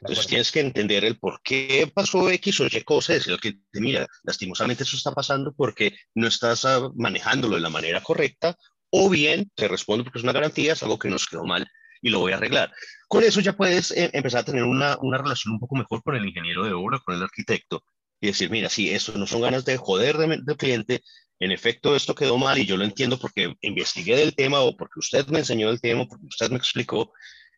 [0.00, 4.06] Entonces tienes que entender el por qué pasó X o Y cosa, decir que mira,
[4.22, 8.56] lastimosamente eso está pasando porque no estás ah, manejándolo de la manera correcta,
[8.90, 11.66] o bien te respondo porque es una garantía, es algo que nos quedó mal
[12.02, 12.72] y lo voy a arreglar.
[13.08, 16.16] Con eso ya puedes eh, empezar a tener una, una, relación un poco mejor con
[16.16, 17.84] el ingeniero de obra, con el arquitecto,
[18.20, 21.02] y decir, mira, sí, esto no son ganas de joder del cliente,
[21.38, 24.98] en efecto esto quedó mal y yo lo entiendo porque investigué del tema o porque
[24.98, 27.12] usted me enseñó el tema, porque usted me explicó,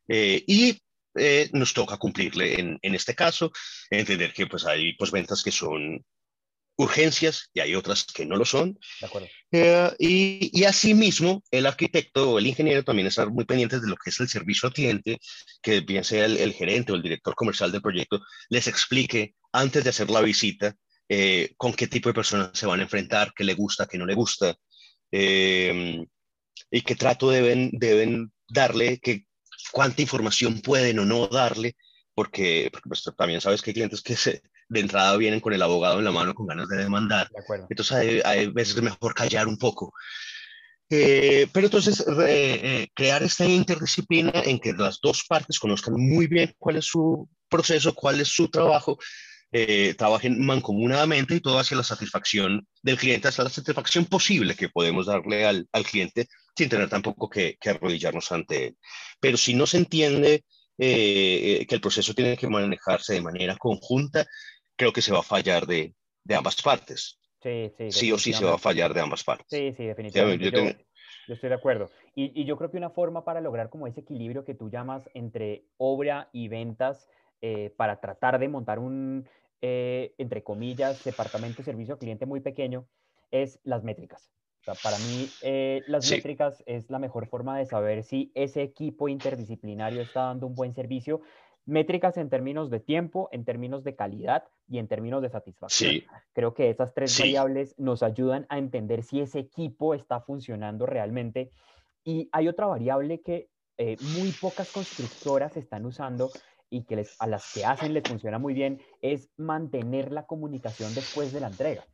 [0.08, 0.80] eh, y
[1.14, 3.52] eh, nos toca cumplirle en, en, este caso,
[3.90, 6.04] entender que pues hay pues ventas que son
[6.76, 8.78] urgencias y hay otras que no lo son.
[9.00, 9.28] De acuerdo.
[9.50, 13.96] Eh, y, y asimismo, el arquitecto o el ingeniero también estar muy pendientes de lo
[13.96, 15.18] que es el servicio al cliente,
[15.62, 19.90] que bien sea el, gerente o el director comercial del proyecto, les explique antes de
[19.90, 20.74] hacer la visita
[21.08, 24.06] eh, con qué tipo de personas se van a enfrentar, qué le gusta, qué no
[24.06, 24.56] le gusta,
[25.10, 26.04] eh,
[26.70, 29.26] y qué trato deben, deben darle, que,
[29.70, 31.76] cuánta información pueden o no darle,
[32.14, 35.98] porque, pues, también sabes que hay clientes que se, de entrada vienen con el abogado
[35.98, 37.28] en la mano con ganas de demandar.
[37.68, 39.92] entonces hay, hay, veces es mejor callar un poco.
[40.90, 46.54] Eh, pero entonces eh, crear esta interdisciplina en que las dos partes conozcan muy bien
[46.58, 48.98] cuál es su proceso, cuál es su trabajo,
[49.52, 54.68] eh, trabajen mancomunadamente y todo hacia la satisfacción del cliente, hasta la satisfacción posible que
[54.68, 58.76] podemos darle al, al cliente sin tener tampoco que, que, arrodillarnos ante él.
[59.20, 60.44] Pero si no se entiende
[60.78, 64.26] que el proceso tiene que manejarse de manera conjunta,
[64.74, 67.18] creo que se va a fallar de, de ambas partes.
[67.42, 67.90] Sí, sí.
[67.90, 69.46] Sí o sí se va a fallar de ambas partes.
[69.48, 70.86] Sí, sí, definitivamente.
[71.28, 71.90] Yo, estoy de acuerdo.
[72.14, 75.08] Y, y, yo creo que una forma para lograr como ese equilibrio que tú llamas
[75.14, 77.08] entre obra y ventas
[77.40, 79.28] eh, para tratar de montar un,
[79.62, 82.86] eh, entre comillas, departamento de servicio al cliente muy pequeño
[83.30, 84.30] es las métricas.
[84.60, 88.62] O sea, para mí, eh, las métricas es la mejor forma de saber si ese
[88.62, 91.22] equipo interdisciplinario está dando un buen servicio
[91.64, 96.02] métricas en términos de tiempo, en términos de calidad y en términos de satisfacción.
[96.32, 101.50] Creo que esas tres variables nos ayudan a entender si ese equipo está funcionando realmente.
[102.04, 103.48] Y hay otra variable que
[103.78, 106.30] eh, muy pocas constructoras están usando
[106.72, 110.94] y que les, a las que hacen les funciona muy bien, es mantener la comunicación
[110.94, 111.84] después de la entrega.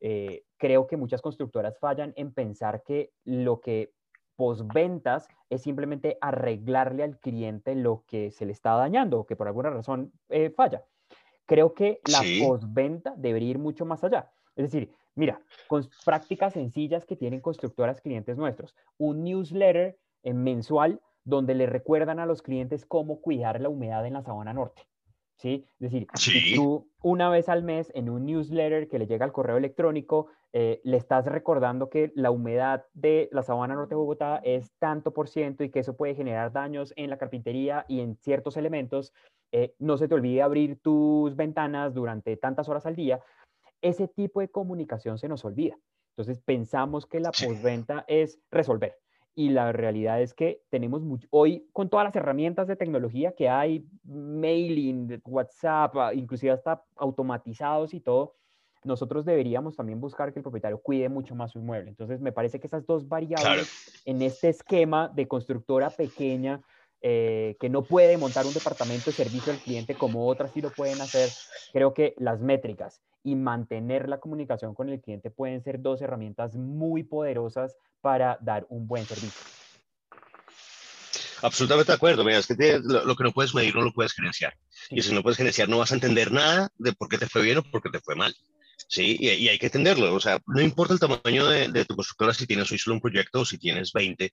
[0.00, 3.92] Eh, creo que muchas constructoras fallan en pensar que lo que
[4.34, 9.46] posventas es simplemente arreglarle al cliente lo que se le está dañando o que por
[9.46, 10.84] alguna razón eh, falla.
[11.46, 14.32] Creo que la postventa debería ir mucho más allá.
[14.56, 21.54] Es decir, mira, con prácticas sencillas que tienen constructoras clientes nuestros, un newsletter mensual donde
[21.54, 24.82] le recuerdan a los clientes cómo cuidar la humedad en la sabana norte.
[25.36, 25.66] ¿sí?
[25.80, 29.32] Es decir, si tú una vez al mes en un newsletter que le llega al
[29.32, 34.40] correo electrónico, eh, le estás recordando que la humedad de la sabana norte de Bogotá
[34.44, 38.16] es tanto por ciento y que eso puede generar daños en la carpintería y en
[38.16, 39.12] ciertos elementos,
[39.52, 43.20] eh, no se te olvide abrir tus ventanas durante tantas horas al día,
[43.82, 45.76] ese tipo de comunicación se nos olvida.
[46.16, 48.96] Entonces pensamos que la postventa es resolver
[49.34, 53.48] y la realidad es que tenemos mucho, hoy con todas las herramientas de tecnología que
[53.48, 58.36] hay, mailing, WhatsApp, ah, inclusive hasta automatizados y todo,
[58.84, 61.88] nosotros deberíamos también buscar que el propietario cuide mucho más su inmueble.
[61.88, 66.60] Entonces, me parece que esas dos variables en este esquema de constructora pequeña
[67.06, 70.70] eh, que no puede montar un departamento de servicio al cliente como otras sí lo
[70.70, 71.28] pueden hacer,
[71.70, 76.56] creo que las métricas y mantener la comunicación con el cliente pueden ser dos herramientas
[76.56, 79.38] muy poderosas para dar un buen servicio.
[81.42, 82.24] Absolutamente de acuerdo.
[82.24, 84.56] Mira, es que lo, que no puedes medir no lo puedes gerenciar.
[84.88, 87.42] Y si no puedes gerenciar, no vas a entender nada de por qué te fue
[87.42, 88.34] bien o por qué te fue mal.
[88.88, 90.14] Sí, y, hay que entenderlo.
[90.14, 93.40] O sea, no importa el tamaño de, tu constructora, si tienes hoy solo un proyecto
[93.40, 94.32] o si tienes 20,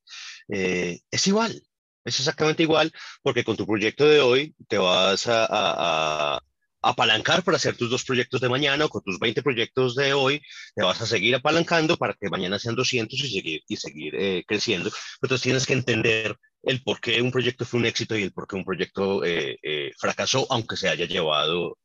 [0.54, 1.62] eh, es igual.
[2.04, 6.42] Es exactamente igual, porque con tu proyecto de hoy te vas a,
[6.84, 10.42] apalancar para hacer tus dos proyectos de mañana o con tus 20 proyectos de hoy,
[10.74, 14.44] te vas a seguir apalancando para que mañana sean 200 y seguir, y seguir eh,
[14.48, 14.90] creciendo.
[15.22, 18.48] Entonces tienes que entender el por qué un proyecto fue un éxito y el por
[18.48, 21.78] qué un proyecto eh, eh, fracasó, aunque se haya llevado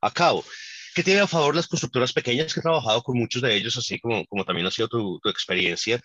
[0.00, 0.44] a cabo.
[0.94, 4.00] ¿Qué tiene a favor las constructoras pequeñas que he trabajado con muchos de ellos, así
[4.00, 6.00] como, como también ha sido tu, tu experiencia?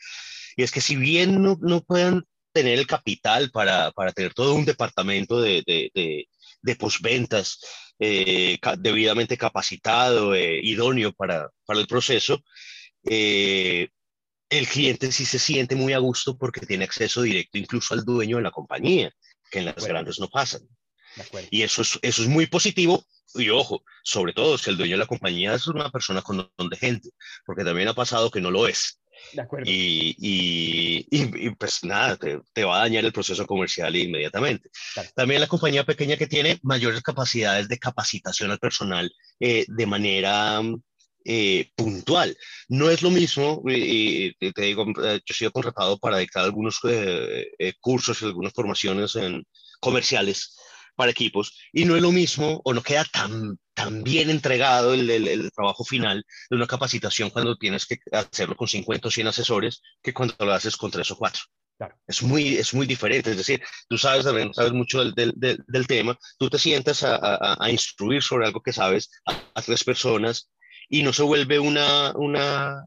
[0.57, 2.25] Y es que si bien no, no puedan
[2.57, 6.27] tener el capital para, para tener todo un departamento de, de,
[6.61, 7.59] de posventas,
[7.99, 12.43] eh, debidamente capacitado, eh, idóneo para, para, el proceso,
[13.03, 13.89] eh,
[14.49, 18.37] el cliente sí se siente muy a gusto porque tiene acceso directo incluso al dueño
[18.37, 19.11] de la compañía,
[19.51, 20.61] que en las grandes no pasan.
[21.51, 23.05] Y eso es, eso es muy positivo.
[23.35, 26.43] Y ojo, sobre todo si el dueño de la compañía es una persona con un
[26.43, 27.09] montón de gente,
[27.45, 28.99] porque también ha pasado que no lo es.
[29.33, 29.69] De acuerdo.
[29.69, 30.15] Y,
[31.09, 34.69] y, pues nada, te, te, va a dañar el proceso comercial inmediatamente.
[35.15, 40.61] También la compañía pequeña que tiene mayores capacidades de capacitación al personal eh, de manera
[41.25, 42.37] eh, puntual.
[42.69, 46.79] No es lo mismo, y, te digo, eh, yo he sido contratado para dictar algunos
[47.81, 49.45] cursos y algunas formaciones en,
[49.79, 50.57] comerciales
[50.97, 55.09] para equipos y no es lo mismo o no queda tan, tan bien entregado el,
[55.09, 59.81] el, trabajo final de una capacitación cuando tienes que hacerlo con 50 o 100 asesores
[60.01, 61.43] que cuando lo haces con 3 o 4.
[61.77, 61.95] Claro.
[62.07, 66.17] Es, muy, es muy diferente, es decir, tú sabes, sabes mucho del, del, del, tema,
[66.39, 70.49] tú te sientas a, a, a, instruir sobre algo que sabes a, tres personas
[70.89, 72.83] y no se vuelve una, una,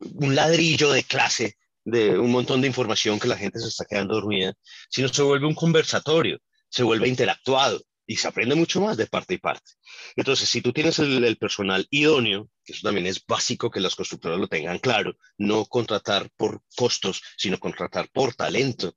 [0.00, 4.16] un ladrillo de clase de un montón de información que la gente se está quedando
[4.16, 4.52] dormida,
[4.90, 6.38] sino se vuelve un conversatorio
[6.74, 9.70] se vuelve interactuado y se aprende mucho más de parte y parte.
[10.16, 14.40] Entonces, si tú tienes el, personal idóneo, que eso también es básico que las constructoras
[14.40, 18.92] lo tengan claro, no contratar por costos, sino contratar por talento,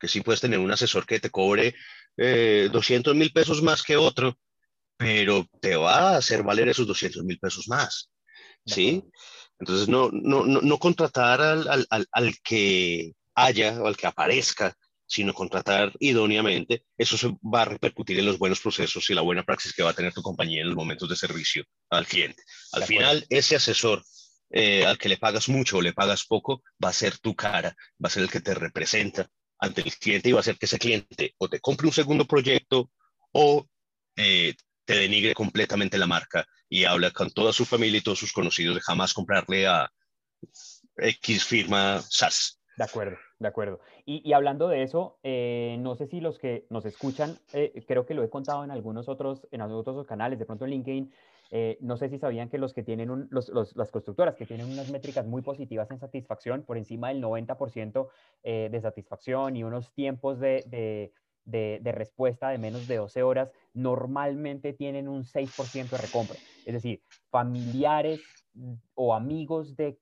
[0.00, 1.76] que sí puedes tener un asesor que te cobre
[2.16, 4.36] eh, 200 mil pesos más que otro,
[4.96, 8.10] pero te va a hacer valer esos 200 mil pesos más,
[8.66, 9.04] ¿sí?
[9.60, 14.08] Entonces, no, no, no, no contratar al, al, al, al que haya o al que
[14.08, 14.76] aparezca
[15.12, 19.42] sino contratar idóneamente, eso se va a repercutir en los buenos procesos y la buena
[19.42, 22.42] praxis que va a tener tu compañía en los momentos de servicio al cliente.
[22.72, 24.02] Al final, ese asesor
[24.50, 27.76] eh, al que le pagas mucho o le pagas poco, va a ser tu cara,
[28.02, 30.64] va a ser el que te representa ante el cliente y va a hacer que
[30.66, 32.90] ese cliente o te compre un segundo proyecto
[33.32, 33.66] o
[34.16, 34.54] eh,
[34.86, 38.76] te denigre completamente la marca y habla con toda su familia y todos sus conocidos
[38.76, 39.90] de jamás comprarle a
[40.96, 42.58] X firma SaaS.
[42.76, 43.80] De acuerdo, de acuerdo.
[44.04, 48.14] Y, hablando de eso, eh, no sé si los que nos escuchan, eh, creo que
[48.14, 51.12] lo he contado en algunos otros, en otros canales, de pronto en LinkedIn,
[51.50, 55.26] eh, no sé si sabían que los que tienen las constructoras que tienen unas métricas
[55.26, 58.08] muy positivas en satisfacción, por encima del 90%
[58.42, 61.10] de satisfacción y unos tiempos de,
[61.44, 66.36] de, respuesta de menos de 12 horas, normalmente tienen un 6% de recompra.
[66.64, 68.20] Es decir, familiares
[68.54, 69.98] mm, o amigos de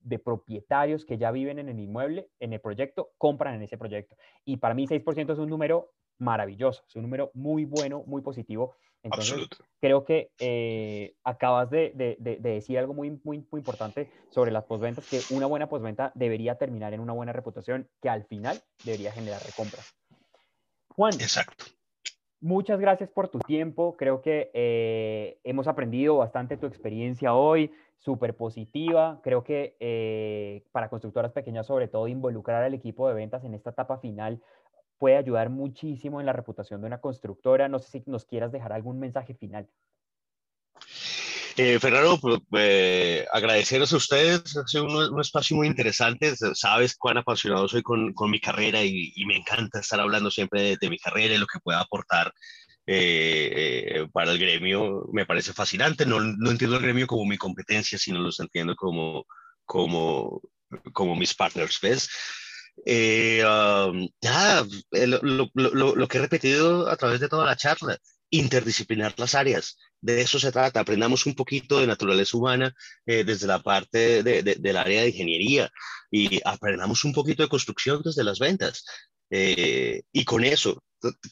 [0.00, 4.16] de propietarios que ya viven en el inmueble, en el proyecto, compran en ese proyecto.
[4.44, 8.76] Y para mí 6% es un número maravilloso, es un número muy bueno, muy positivo.
[9.02, 9.48] Entonces,
[9.80, 15.08] creo que eh, acabas de, de, decir algo muy, muy, muy importante sobre las posventas,
[15.08, 19.42] que una buena posventa debería terminar en una buena reputación que al final debería generar
[19.42, 19.96] recompras.
[20.88, 21.14] Juan.
[21.14, 21.64] Exacto.
[22.40, 23.96] Muchas gracias por tu tiempo.
[23.96, 27.72] Creo que eh, hemos aprendido bastante tu experiencia hoy
[28.04, 29.20] súper positiva.
[29.22, 33.70] Creo que eh, para constructoras pequeñas, sobre todo, involucrar al equipo de ventas en esta
[33.70, 34.42] etapa final
[34.98, 37.68] puede ayudar muchísimo en la reputación de una constructora.
[37.68, 39.68] No sé si nos quieras dejar algún mensaje final.
[41.56, 47.18] Eh, Fernando, pues, eh, agradeceros a ustedes, ha sido un, espacio muy interesante, sabes cuán
[47.18, 50.88] apasionado soy con, con mi carrera y, y, me encanta estar hablando siempre de, de,
[50.88, 52.32] mi carrera y lo que pueda aportar
[52.86, 56.06] eh, eh, para el gremio me parece fascinante.
[56.06, 59.26] No, no, entiendo el gremio como mi competencia, sino los entiendo como,
[59.64, 60.42] como,
[60.92, 62.10] como mis partners, ¿ves?
[62.86, 64.08] Eh, um,
[65.22, 67.98] lo, lo, lo, que he repetido a través de toda la charla,
[68.30, 69.76] interdisciplinar las áreas.
[70.00, 70.80] De eso se trata.
[70.80, 72.74] Aprendamos un poquito de naturaleza humana
[73.06, 75.70] desde la parte de, de, del área de ingeniería
[76.10, 78.84] y aprendamos un poquito de construcción desde las ventas.
[79.30, 80.82] y con eso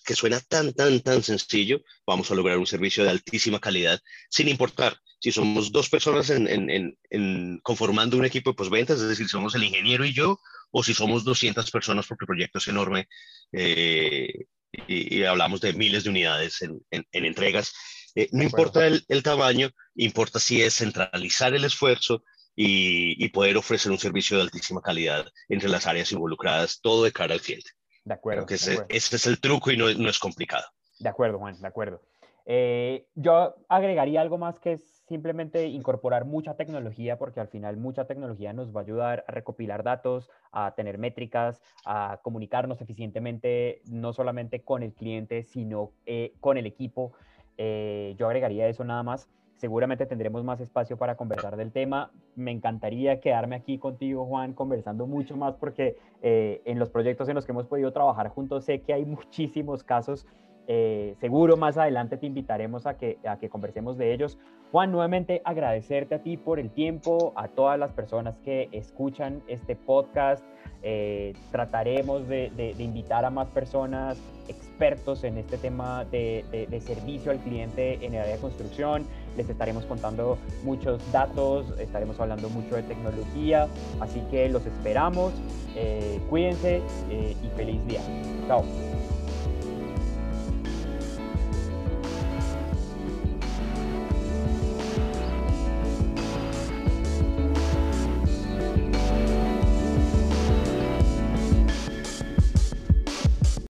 [0.05, 4.49] que suena tan, tan, tan sencillo, vamos a lograr un servicio de altísima calidad, sin
[4.49, 9.29] importar si somos dos personas en, en, en, conformando un equipo de posventas, es decir,
[9.29, 13.09] somos el ingeniero y yo, o si somos 200 personas porque el proyecto es enorme
[13.53, 14.47] eh,
[14.87, 16.81] y, hablamos de miles de unidades en,
[17.13, 17.73] entregas.
[18.15, 22.25] Eh, no importa el, el, tamaño, importa si es centralizar el esfuerzo
[22.57, 27.13] y, y poder ofrecer un servicio de altísima calidad entre las áreas involucradas, todo de
[27.13, 27.71] cara al cliente.
[28.05, 28.47] De acuerdo.
[28.47, 30.65] Que ese, es el truco y no, no, es complicado.
[30.99, 32.01] De acuerdo, Juan, de acuerdo.
[32.47, 38.07] Eh, yo agregaría algo más que es simplemente incorporar mucha tecnología, porque al final mucha
[38.07, 44.12] tecnología nos va a ayudar a recopilar datos, a tener métricas, a comunicarnos eficientemente, no
[44.12, 47.12] solamente con el cliente, sino eh, con el equipo.
[47.59, 49.29] Eh, yo agregaría eso nada más.
[49.61, 52.11] Seguramente tendremos más espacio para conversar del tema.
[52.35, 57.35] Me encantaría quedarme aquí contigo, Juan, conversando mucho más porque eh, en los proyectos en
[57.35, 60.27] los que hemos podido trabajar juntos sé que hay muchísimos casos
[60.73, 64.39] Eh, seguro más adelante te invitaremos a que, a que conversemos de ellos.
[64.71, 69.75] Juan, nuevamente agradecerte a ti por el tiempo, a todas las personas que escuchan este
[69.75, 70.45] podcast.
[70.83, 74.17] Eh, trataremos de, de, invitar a más personas
[74.49, 79.05] expertos en este tema de, de, servicio al cliente en el área de construcción.
[79.37, 83.68] Les estaremos contando muchos datos, estaremos hablando mucho de tecnología,
[84.01, 85.33] así que los esperamos.
[85.76, 88.01] Eh, cuídense y feliz día.
[88.49, 88.64] Chao.